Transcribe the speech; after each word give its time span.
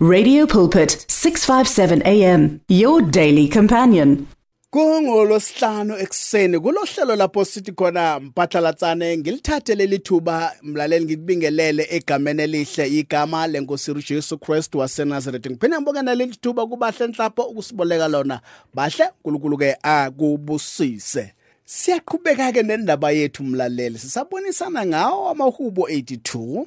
Radio 0.00 0.46
Pulpit 0.46 1.04
657 1.08 2.02
AM 2.06 2.60
your 2.68 3.02
daily 3.02 3.48
companion. 3.48 4.28
Kungolosihlanu 4.70 5.98
ekseni 5.98 6.60
kulohlelo 6.60 7.16
lapho 7.16 7.44
sithi 7.44 7.72
khona 7.72 8.20
mpahlalatsane 8.20 9.16
ngilithathe 9.18 9.74
leli 9.74 9.98
thuba 9.98 10.52
mlaleli 10.62 11.04
ngikubingelele 11.04 11.86
egameni 11.90 12.42
elihle 12.42 12.88
igama 12.88 13.46
lenkosi 13.46 13.90
uJesu 13.90 14.38
Kristu 14.38 14.78
waseNazaretha 14.78 15.50
ngiphinde 15.50 15.76
ngibongena 15.76 16.14
leli 16.14 16.36
thuba 16.36 16.66
kubahle 16.66 17.04
enhlapho 17.04 17.42
ukusiboleka 17.42 18.08
lona. 18.08 18.40
Bahle 18.74 19.04
uNkulunkulu 19.24 19.58
ke 19.58 19.76
akubusise. 19.82 21.32
Siyaqhubeka 21.64 22.52
ke 22.52 22.62
nendaba 22.62 23.10
yethu 23.10 23.44
mlaleli 23.44 23.98
sisabonisana 23.98 24.86
ngawo 24.86 25.28
amahubo 25.28 25.88
82 25.88 26.66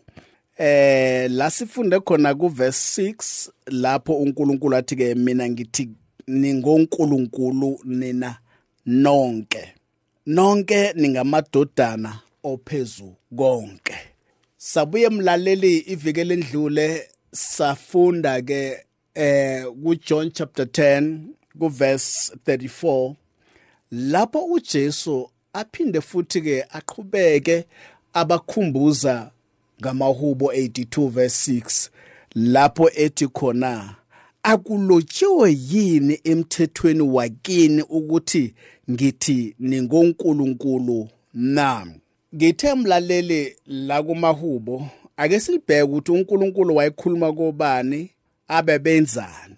eh 0.62 1.32
la 1.32 1.50
sifunde 1.50 2.00
khona 2.00 2.36
ku 2.36 2.48
verse 2.48 3.02
6 3.02 3.50
lapho 3.66 4.14
uNkulunkulu 4.14 4.76
athi 4.76 4.96
ke 4.96 5.16
mina 5.16 5.50
ngithi 5.50 5.90
ningonkulunkulu 6.28 7.80
nina 7.86 8.38
nonke. 8.86 9.74
Nonke 10.26 10.94
ningamadodana 10.94 12.20
ophezu 12.44 13.16
konke. 13.36 13.96
Sabuye 14.58 15.10
mlaleli 15.10 15.78
ivike 15.78 16.24
lendlule 16.24 17.10
safunda 17.32 18.42
ke 18.42 18.86
eh 19.16 19.66
ku 19.84 19.96
John 19.96 20.32
chapter 20.32 20.66
10 20.66 21.20
ku 21.60 21.70
verse 21.70 22.32
34 22.46 23.16
lapho 23.92 24.46
uJesu 24.46 25.30
aphinde 25.54 26.02
futhi 26.02 26.42
ke 26.42 26.66
aqhubeke 26.70 27.66
abakhumbuza 28.14 29.32
ngamahubo 29.82 30.54
82 30.54 31.10
verse 31.10 31.52
6 31.52 31.90
lapho 32.36 32.90
ethi 32.96 33.28
khona 33.28 33.96
akulotshiwe 34.44 35.58
yini 35.70 36.20
emthethweni 36.24 37.02
wakini 37.02 37.82
ukuthi 37.82 38.54
ngithi 38.92 39.56
ningonkulunkulu 39.60 41.10
nami 41.34 41.96
ngithe 42.36 42.76
mlaleli 42.76 43.56
la 43.66 44.04
kumahubo 44.04 44.88
ake 45.18 45.40
silibheke 45.40 45.82
ukuthi 45.82 46.12
uNkulunkulu 46.12 46.76
wayekhuluma 46.76 47.34
kobani 47.34 48.10
abe 48.48 48.80
benzani 48.80 49.56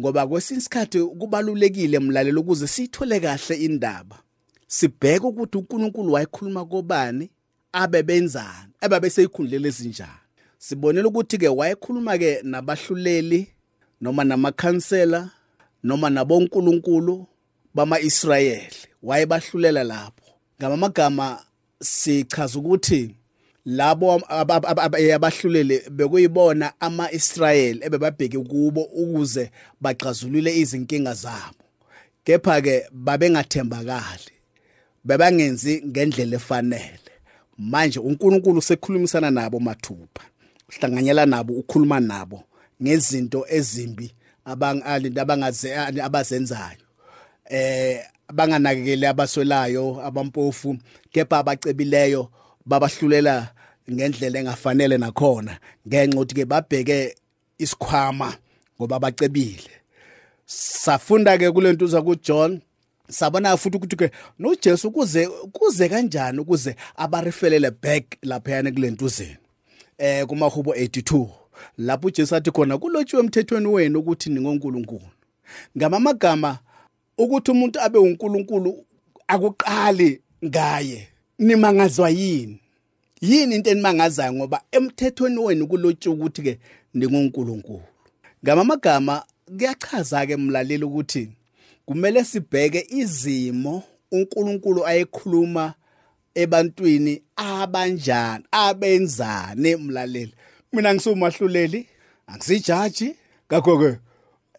ngoba 0.00 0.26
kwesinye 0.26 0.58
isikhathi 0.58 1.04
kubalulekile 1.04 1.98
mlaleli 1.98 2.38
ukuze 2.38 2.66
siyithole 2.66 3.20
kahle 3.20 3.56
indaba. 3.56 4.18
Sibheke 4.66 5.26
ukuthi 5.26 5.58
uNkulunkulu 5.58 6.12
wayekhuluma 6.12 6.64
kobani 6.64 7.30
abe 7.72 8.02
benzani 8.02 8.72
ababe 8.80 9.10
seyikhundlele 9.10 9.68
ezinjani 9.68 10.22
sibonela 10.58 11.08
ukuthi 11.08 11.38
ke 11.38 11.48
wayekhuluma 11.48 12.18
ke 12.18 12.40
nabahluleli 12.42 13.48
noma 14.00 14.24
namakhansela 14.24 15.30
noma 15.82 16.10
nabonkulunkulu 16.10 17.26
bama-Israyeli. 17.74 18.76
Wayebahlulela 19.02 19.84
lapho. 19.84 20.32
Ngamagama 20.60 21.44
sichaza 21.80 22.58
ukuthi 22.58 23.14
labo 23.64 24.22
abahluleli 24.28 25.82
bekuyibona 25.90 26.72
ama-Israyeli 26.80 27.80
ebebabheke 27.84 28.38
kubo 28.38 28.82
ukuze 28.82 29.50
baxazulule 29.80 30.58
izinkinga 30.58 31.14
zabo. 31.14 31.64
Kepha 32.24 32.60
ke 32.62 32.86
babengathembakali 32.92 34.32
bebangenzi 35.04 35.82
ngendlela 35.86 36.36
efanele. 36.36 37.11
Manje 37.58 38.00
uNkulunkulu 38.00 38.58
usekhulumisana 38.58 39.30
nabo 39.30 39.60
mathupha 39.60 40.24
uhlanganyela 40.68 41.26
nabo 41.26 41.52
ukhuluma 41.54 42.00
nabo 42.00 42.44
ngezinto 42.82 43.46
ezimbi 43.48 44.14
abangaze 44.44 45.76
abazenzayo. 45.76 46.86
Eh 47.50 48.02
abanganakekeli 48.28 49.06
abaswelayo 49.06 50.00
abampofu 50.04 50.76
kepha 51.12 51.38
abacebileyo 51.38 52.30
babahlulela 52.66 53.52
ngendlela 53.90 54.38
engafanele 54.38 54.98
nakhona 54.98 55.58
ngenxa 55.86 56.16
ukuthi 56.16 56.34
ke 56.34 56.44
babheke 56.44 57.16
isikhwama 57.58 58.36
ngoba 58.76 58.98
bacebile. 58.98 59.70
Safunda 60.46 61.38
ke 61.38 61.50
kulentuza 61.50 62.02
kuJohn 62.02 62.60
sabona 63.08 63.56
futhi 63.56 63.76
ukuthi 63.76 63.96
ke 63.96 64.10
noJesu 64.38 64.90
kuze 64.90 65.28
kuze 65.52 65.88
kanjani 65.88 66.38
ukuze 66.38 66.76
abarifelele 66.96 67.70
back 67.70 68.04
lapha 68.22 68.52
yana 68.52 68.72
kulentuzeni 68.72 69.36
eh 69.98 70.26
kumahubo 70.26 70.74
82 70.74 71.42
lapho 71.78 72.06
uJesu 72.06 72.36
athi 72.36 72.50
khona 72.50 72.78
kulotshiwe 72.78 73.22
emthethweni 73.22 73.66
wenu 73.66 73.98
ukuthi 73.98 74.30
ningonkulunkulu. 74.30 75.08
Ngamamagama 75.76 76.58
ukuthi 77.18 77.50
umuntu 77.50 77.80
abe 77.80 77.98
uNkulunkulu 77.98 78.84
akuqali 79.28 80.20
ngaye 80.44 81.08
nimangazwa 81.38 82.10
yini? 82.10 82.58
Yini 83.20 83.54
into 83.54 83.70
enimangazayo? 83.70 84.32
Ngoba 84.32 84.62
emthethweni 84.72 85.38
wenu 85.38 85.66
kulotshiwe 85.66 86.14
ukuthi 86.14 86.42
ke 86.42 86.58
ningonkulunkulu. 86.94 87.82
Ngamamagama 88.44 89.22
kuyachaza 89.46 90.26
ke 90.26 90.36
mlaleli 90.36 90.84
ukuthi 90.84 91.28
kumele 91.86 92.24
sibheke 92.24 92.86
izimo 92.90 93.82
uNkulunkulu 94.12 94.86
ayekhuluma 94.86 95.74
ebantwini 96.34 97.22
abanjani 97.36 98.44
abenzane 98.50 99.76
mlaleli. 99.76 100.34
Mina 100.72 100.94
ngisumahluleli 100.94 101.86
angisijaji 102.26 103.14
ngakho 103.46 103.78
ke 103.78 103.98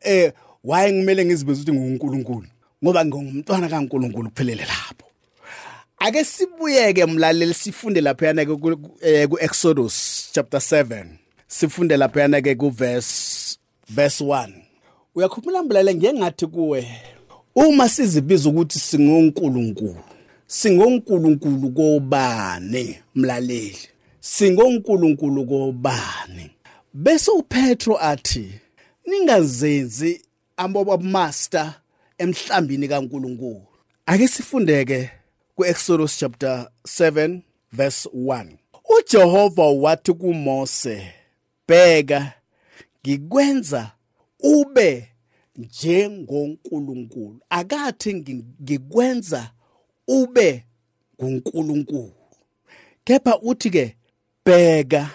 eh 0.02 0.34
waye 0.64 0.94
ngimele 0.94 1.26
ngizibize 1.26 1.62
ukuthi 1.62 1.74
nguNkulunkulu? 1.74 2.48
Ngoba 2.84 3.06
ngingumntwana 3.06 3.70
kaNkulunkulu 3.70 4.30
kuphelele 4.30 4.66
lapho. 4.66 5.08
Ake 6.00 6.24
sibuyeke 6.24 7.06
mlaleli 7.06 7.54
sifunde 7.54 8.02
lapha 8.02 8.28
yana 8.28 8.46
ke 8.46 8.56
ku 9.28 9.38
Exodus 9.40 10.30
chapter 10.34 10.60
7 10.60 11.06
sifunde 11.48 11.98
lapha 11.98 12.22
yana 12.22 12.42
ke 12.42 12.56
ku 12.56 12.70
verse 12.70 13.58
verse 13.90 14.24
1 14.24 14.50
uyakhumbula 15.16 15.64
mlaleli 15.64 15.98
ngiyengathi 15.98 16.48
kuwe. 16.48 16.88
Uma 17.56 17.90
sizibiza 17.90 18.50
ukuthi 18.50 18.80
singonkulunkulu 18.80 19.98
singonkulunkulu 20.48 21.70
kobani 21.72 23.00
mlaleli? 23.16 23.78
Singonkulunkulu 24.20 25.46
kobani? 25.46 26.52
Bese 26.94 27.32
uPetro 27.32 27.98
athi 28.02 28.52
ningazenzi 29.06 30.22
amaster 30.58 31.74
emhlambini 32.18 32.88
kaNkulunkulu. 32.88 33.62
Ake 34.06 34.28
sifundeke 34.28 35.10
kuExodus 35.56 36.18
chapter 36.18 36.68
7 36.86 37.42
verse 37.72 38.10
1 38.10 38.48
uJehova 38.98 39.64
wathi 39.64 40.14
kuMose 40.14 41.14
bheka 41.68 42.34
ngikwenza 43.02 43.92
ube 44.40 45.13
njengonkulunkulu. 45.58 47.40
Akathi 47.50 48.14
ngikwenza 48.14 49.52
ube 50.08 50.66
ngunkulunkulu. 51.22 52.14
Kepha 53.04 53.40
uthi 53.40 53.70
ke 53.70 53.96
bheka 54.46 55.10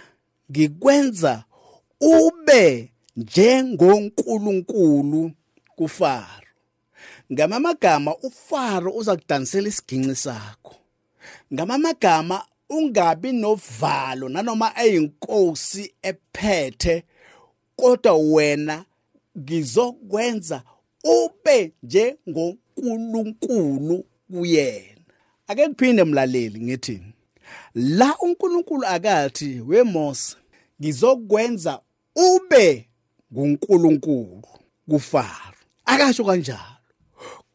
ngikwenza 0.51 1.45
ube 2.01 2.93
njengonkulunkulu 3.17 5.31
kuFaro. 5.77 6.47
Ngamamagama 7.33 8.17
uFaro 8.17 8.93
uza 8.93 9.17
kudanisela 9.17 9.69
isiginci 9.69 10.15
sakho. 10.15 10.75
Ngamamagama 11.55 12.45
ungabi 12.69 13.33
novalo 13.33 14.29
nanoma 14.29 14.73
eyinkosi 14.85 15.95
ephethe 16.03 17.05
kodwa 17.77 18.17
wena 18.17 18.85
ngizokwenza 19.39 20.63
ube 21.05 21.73
njengonkulunkulu 21.83 24.05
kuyena. 24.33 24.85
Ake 25.47 25.69
kuphinde 25.69 26.05
mlaleli 26.05 26.61
ngithi 26.61 27.01
la 27.75 28.19
uNkulunkulu 28.19 28.87
akathi 28.87 29.61
weMose 29.61 30.37
ngizokwenza 30.81 31.81
ube 32.17 32.89
nguNkulunkulu 33.33 34.43
kuFaro. 34.89 35.55
Akasho 35.85 36.25
kanjalo. 36.25 36.61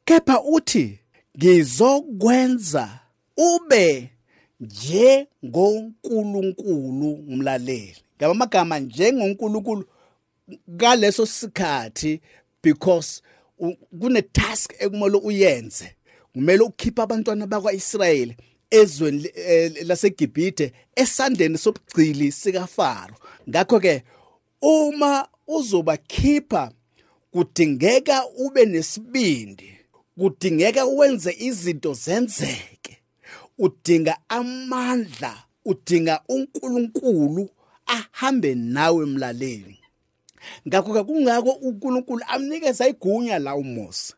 Kepha 0.05 0.43
uthi 0.43 0.99
ngizokwenza 1.37 2.99
ube 3.37 4.09
njengonkulunkulu 4.59 7.13
umlaleli 7.13 7.95
ngamagama 8.17 8.79
njengonkulunkulu 8.79 9.85
ngaleso 10.69 11.25
sikhathi 11.25 12.21
because 12.61 13.21
kune 13.99 14.21
task 14.21 14.73
ekumele 14.79 15.17
uyenze. 15.17 15.95
Kumele 16.33 16.63
ukhipha 16.63 17.03
abantwana 17.03 17.47
bakwaIsrayeli 17.47 18.37
ezweni 18.71 19.29
laseGibhithe 19.83 20.73
esandleni 20.95 21.57
sobugcili 21.57 22.31
sikaFaro. 22.31 23.15
Ngakho 23.49 23.79
ke 23.79 24.03
uma 24.61 25.27
uzobakhipha 25.47 26.71
kudingeka 27.31 28.25
ube 28.37 28.65
nesibindi 28.65 29.77
kudingeka 30.17 30.85
wenze 30.85 31.35
izinto 31.39 31.93
zenzeke. 31.93 32.97
Udinga 33.57 34.17
amandla 34.29 35.43
udinga 35.65 36.21
uNkulunkulu 36.29 37.49
ahambe 37.85 38.55
nawe 38.55 39.03
emlaleni 39.03 39.82
ngakho 40.67 40.93
ke 40.93 41.03
kungako 41.03 41.51
uNkulunkulu 41.51 42.23
amnikeza 42.27 42.87
igunya 42.87 43.39
la 43.39 43.55
uMose 43.55 44.13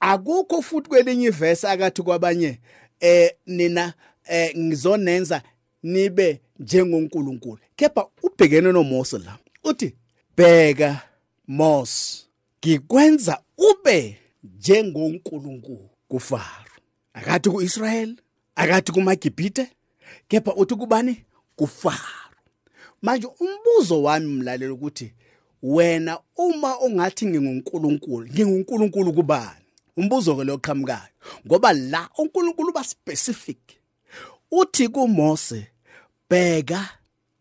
akukho 0.00 0.62
futhi 0.62 0.88
kwelinye 0.88 1.26
ivesi 1.26 1.66
akathi 1.66 2.02
kwabanye 2.02 2.58
eh 3.00 3.30
nina 3.46 3.94
eh 4.24 4.56
ngizonenza 4.58 5.42
nibe 5.82 6.40
njengoNkulunkulu. 6.58 7.58
Kepha 7.76 8.06
ubhekene 8.22 8.72
noMose 8.72 9.18
la 9.18 9.38
uthi 9.64 9.96
bheka 10.36 11.02
Mose 11.48 12.26
ngikwenza 12.58 13.42
ube 13.58 14.18
njengoNkulunkulu 14.44 15.90
kuFaro. 16.08 16.72
Akathi 17.12 17.50
kuIsrael 17.50 18.16
akathi 18.54 18.92
kumaGibhite 18.92 19.68
kepha 20.28 20.54
uthi 20.54 20.74
kubani? 20.74 21.24
kuFaro. 21.56 22.36
Manje 23.02 23.28
umbuzo 23.40 24.02
wami 24.02 24.26
mlaleli 24.26 24.72
ukuthi 24.72 25.14
wena 25.62 26.18
uma 26.36 26.80
ungathi 26.80 27.26
nginguNkulunkulu 27.26 28.28
nginguNkulunkulu 28.28 29.12
kubani? 29.12 29.64
Umbuzo 29.96 30.36
ke 30.36 30.44
lo 30.44 30.58
qhamukayo 30.58 31.12
ngoba 31.46 31.72
la 31.72 32.08
uNkulunkulu 32.18 32.72
ba 32.72 32.84
specific 32.84 33.58
uthi 34.50 34.88
kuMose 34.88 35.66
bheka 36.30 36.88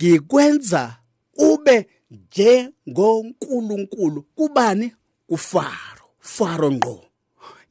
ngikwenza 0.02 0.98
ube 1.38 1.88
njengoNkulunkulu. 2.12 4.22
Kubani? 4.22 4.94
kuFaro 5.28 6.06
Faro 6.20 6.72
ngqo. 6.72 7.06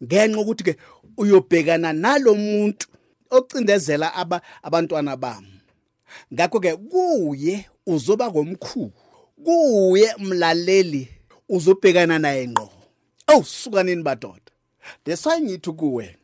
Ngenxa 0.03 0.41
ukuthi 0.41 0.65
ke 0.65 0.77
uyobhekana 1.17 1.93
nalomuntu 1.93 2.87
ocindezela 3.31 4.15
aba 4.15 4.41
abantwana 4.62 5.17
bami 5.17 5.61
ngakho 6.33 6.61
ke 6.61 6.77
kuye 6.77 7.67
uzoba 7.87 8.31
ngomkhulu. 8.31 8.93
Kuye 9.44 10.14
mlaleli 10.19 11.08
uzobhekana 11.49 12.19
naye 12.19 12.49
ngqo. 12.49 12.70
Oh 13.29 13.43
sukanini 13.43 14.02
badoda. 14.02 14.40
Why 15.06 15.40
ngithi 15.40 15.73
kuwe 15.73 16.17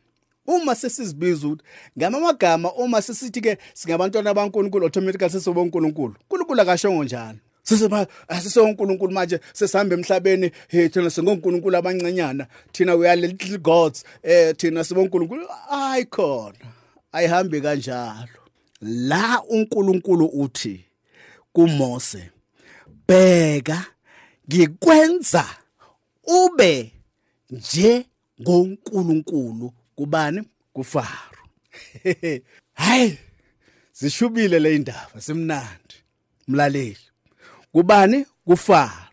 uma 0.47 0.75
sesizibiza 0.75 1.47
ukuthi 1.47 1.63
ngamagama 1.97 2.73
uma 2.73 3.01
sisithi 3.01 3.41
ke 3.41 3.57
singabantwana 3.73 4.33
baNkulunkulu 4.33 4.85
automatically 4.85 5.29
sesoba 5.29 5.61
uNkulunkulu 5.61 6.15
akashongo 6.61 7.03
njalo. 7.03 7.39
Siseba 7.63 8.07
asisonkulunkulu 8.27 9.11
manje 9.11 9.39
sesihamba 9.53 9.95
emhlabeni 9.95 10.51
thina 10.69 11.09
singonkulunkulu 11.09 11.77
abancanyana 11.77 12.47
thina 12.71 12.95
we 12.95 13.09
are 13.09 13.21
little 13.21 13.57
gods 13.57 14.03
eh 14.23 14.55
thina 14.55 14.83
sibonkulunkulu 14.83 15.47
ayikhona 15.71 16.65
ayihambi 17.11 17.61
kanjalo. 17.61 18.39
La 18.81 19.41
uNkulunkulu 19.49 20.25
uthi 20.25 20.85
kuMose 21.53 22.29
bheka 23.07 23.85
ngikwenza 24.47 25.45
ube 26.23 26.91
nje 27.49 28.05
ngoNkulunkulu. 28.41 29.73
Kubani 29.95 30.43
kuFaro 30.73 31.39
hayi 32.73 33.17
zishubile 33.93 34.59
le 34.59 34.75
indaba 34.75 35.21
simnandi 35.21 35.95
mlaleli. 36.47 36.97
Kubani 37.71 38.25
kuFaro 38.45 39.05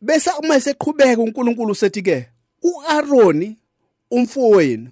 bese 0.00 0.30
uma 0.30 0.56
eseqhubeka 0.56 1.22
uNkulunkulu 1.22 1.74
sethi 1.74 2.02
ke 2.02 2.28
uAaroni 2.62 3.56
umfowenu 4.10 4.90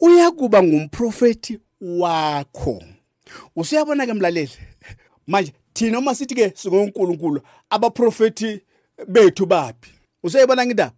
uyakuba 0.00 0.62
ngumprofeti 0.62 1.58
wakho. 1.80 2.82
Usuyabona 3.56 4.06
ke 4.06 4.12
mlaleli 4.14 4.58
manje 5.26 5.52
thina 5.74 5.98
uma 5.98 6.14
sithi 6.14 6.34
ke 6.34 6.52
singonkulunkulu 6.54 7.40
abaprofeti 7.70 8.60
bethu 9.08 9.46
bapi 9.46 9.90
usuyibona 10.22 10.66
ngindaba 10.66 10.94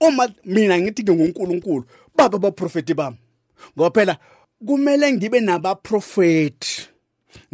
uma 0.00 0.28
mina 0.44 0.78
ngithi 0.80 1.04
ke 1.04 1.12
ngonkulunkulu 1.12 1.84
baba 2.14 2.36
abaprofeti 2.36 2.94
bami. 2.94 3.16
Ngoba 3.76 3.90
phela 3.90 4.18
kumele 4.66 5.12
ngibe 5.12 5.40
nabaprofeti 5.40 6.88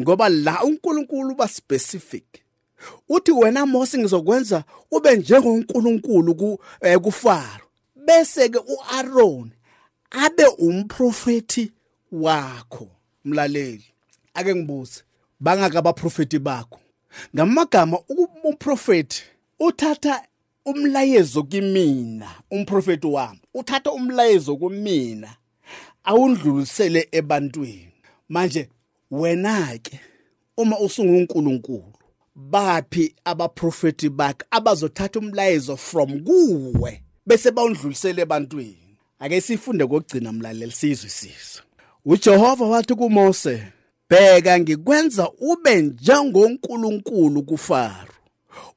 ngoba 0.00 0.28
la 0.28 0.62
uNkulunkulu 0.64 1.34
ba 1.34 1.48
specific. 1.48 2.24
Uthi 3.08 3.32
wena 3.32 3.66
Mose 3.66 3.98
ngizokwenza 3.98 4.64
ube 4.90 5.16
njengonkulunkulu 5.16 6.34
ku 6.34 6.60
eh, 6.80 6.98
kuFaro. 6.98 7.66
Bese 7.96 8.48
ke 8.48 8.58
uAaron 8.58 9.50
abe 10.10 10.46
umprofeti 10.58 11.72
wakho 12.12 12.88
mlaleli. 13.24 13.84
Ake 14.34 14.54
ngibuze 14.54 15.02
bangaka 15.40 15.78
abaprofeti 15.78 16.38
bakho. 16.38 16.80
Ngamagama 17.36 17.98
umprofeti 18.44 19.24
uthatha 19.60 20.22
umlayezo 20.64 21.42
kimina 21.42 22.30
umprofeti 22.50 23.06
wami 23.06 23.40
uthatha 23.54 23.92
umlayezo 23.92 24.56
kumina 24.56 25.36
awundlulisele 26.04 27.08
ebantwini. 27.12 27.92
Manje 28.28 28.68
wena 29.10 29.78
ke 29.82 30.00
uma 30.56 30.78
usungunkulunkulu 30.78 31.92
baphi 32.34 33.14
abaprofeti 33.24 34.08
bakhe 34.08 34.46
abazothatha 34.50 35.18
umlayezo 35.18 35.76
from 35.76 36.20
kuwe 36.24 37.02
bese 37.26 37.50
bawundlulisele 37.50 38.22
ebantwini? 38.22 38.96
Ake 39.18 39.40
sifunde 39.40 39.86
kokugcina 39.86 40.32
mlaleli 40.32 40.72
sizwisisa 40.72 41.62
uJehova 42.04 42.66
wathi 42.66 42.94
kuMose 42.94 43.62
bheka 44.10 44.60
ngikwenza 44.60 45.30
ube 45.40 45.82
njengonkulunkulu 45.82 47.42
kuFaro. 47.42 48.14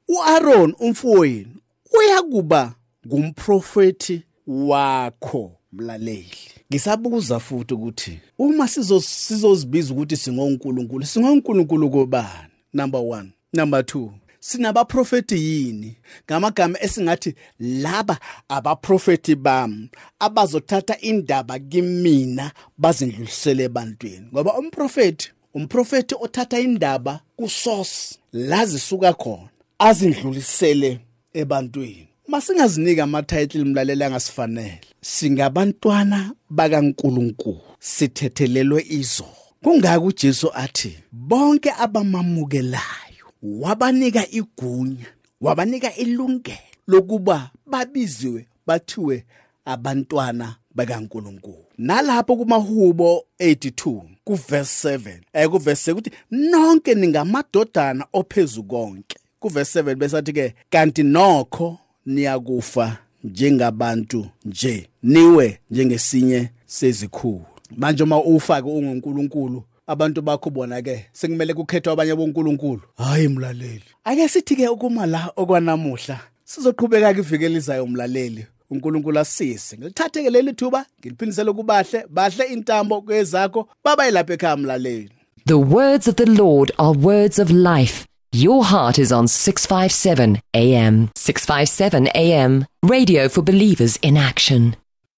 uAaron 0.08 0.74
umfowenu 0.78 1.56
uyakuba 1.98 2.74
ngumprofeti 3.06 4.22
wakho 4.46 5.52
mlaleli. 5.72 6.38
Ngisabuza 6.72 7.40
futhi 7.40 7.74
ukuthi 7.74 8.20
uma 8.38 8.68
sizozibiza 8.68 9.92
ukuthi 9.92 10.16
singonkulunkulu 10.16 11.06
singonkulunkulu 11.06 11.90
kobani? 11.90 12.52
Number 12.72 13.00
1 13.00 13.26
number 13.52 13.80
2 13.80 14.10
sinabaprofeti 14.42 15.34
yini? 15.34 15.96
Ngamagama 16.26 16.82
esingathi 16.82 17.34
laba 17.58 18.18
abaprofeti 18.48 19.34
bami 19.34 19.90
abazothatha 20.18 21.00
indaba 21.00 21.58
kimina 21.58 22.52
bazindlulisele 22.78 23.64
ebantwini. 23.64 24.26
Ngoba 24.32 24.58
umprofeti 24.58 25.32
umprofeti 25.54 26.14
othatha 26.20 26.60
indaba 26.60 27.20
kusource 27.36 28.18
lazisuka 28.32 29.12
khona 29.12 29.48
azindlulisele 29.78 31.00
ebantwini. 31.34 32.08
Masingazinika 32.28 33.02
ama-title 33.04 33.64
mlalela 33.64 34.06
angasifanele 34.06 34.80
singabantwana 35.00 36.32
bakaNkuluNkulu 36.50 37.60
sithethelelwe 37.78 38.86
izo 38.88 39.26
kungaka 39.62 40.00
uJesu 40.00 40.50
athi 40.54 40.98
bonke 41.12 41.70
abamamukelayo 41.78 43.01
wabanika 43.42 44.30
igunya 44.30 45.06
wabanika 45.40 45.96
ilungelo 45.96 46.58
lokuba 46.86 47.50
babiziwe 47.66 48.46
bathiwe 48.66 49.24
abantwana 49.64 50.56
bakaNkuluNkulu 50.74 51.64
nalapho 51.78 52.36
kumahubo 52.36 53.24
82 53.40 54.12
kuverse 54.24 54.96
7 54.96 55.18
eh 55.32 55.48
kuverse 55.48 55.92
ukuthi 55.92 56.10
nonke 56.30 56.94
ningamadodana 56.94 58.06
ophezulu 58.12 58.66
konke. 58.66 59.16
Kuverse 59.40 59.82
7 59.82 59.94
besathi 59.94 60.32
ke 60.32 60.54
kanti 60.70 61.02
nokho 61.02 61.78
niyakufa 62.06 62.98
njengabantu 63.24 64.26
nje 64.44 64.88
niwe 65.02 65.58
njengesinye 65.70 66.50
sezikhulu. 66.66 67.44
Manje 67.76 68.02
uma 68.02 68.22
ufake 68.22 68.68
ungunkulunkulu 68.68 69.64
abantu 69.92 70.22
bakho 70.22 70.50
bona 70.50 70.82
ke 70.82 71.06
sekumele 71.12 71.54
kukhethwe 71.54 71.92
abanye 71.92 72.14
bonkulunkulu. 72.14 72.82
Hayi 72.96 73.28
mlaleli. 73.28 73.84
Ake 74.04 74.28
sithi 74.28 74.56
ke 74.56 74.68
ukuma 74.68 75.06
la 75.06 75.32
okwanamuhla 75.36 76.20
sizoqhubeka 76.44 77.14
kivike 77.14 77.48
lizayo 77.48 77.84
umlaleli 77.84 78.46
uNkulunkulu 78.70 79.18
asise. 79.18 79.76
Ngilithathe 79.76 80.22
ke 80.22 80.30
leli 80.30 80.52
thuba 80.52 80.86
ngiliphindisele 81.00 81.52
kubahle 81.52 82.06
bahle 82.10 82.44
intambo 82.44 83.00
kwezakho 83.02 83.68
baba 83.84 84.06
yilapha 84.06 84.34
ekhaya 84.34 84.56
mlaleli. 84.56 85.10
The 85.46 85.58
words 85.58 86.08
of 86.08 86.16
the 86.16 86.26
Lord 86.26 86.72
are 86.78 86.92
words 86.92 87.38
of 87.38 87.50
life. 87.50 88.06
Your 88.34 88.64
heart 88.64 88.98
is 88.98 89.12
on 89.12 89.26
657 89.28 90.40
AM 90.54 91.10
657 91.14 92.08
AM 92.14 92.64
Radio 92.82 93.28
for 93.28 93.42
believers 93.42 93.98
in 94.02 94.16
action 94.16 94.74